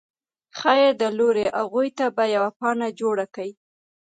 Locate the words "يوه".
2.35-2.49